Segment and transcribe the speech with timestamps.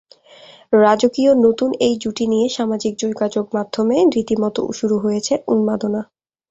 [0.77, 6.01] রাজকীয় নতুন এই জুটি নিয়ে সামাজিক যোগাযোগমাধ্যমে রীতিমতো শুরু হয়েছে উন্মাদনা।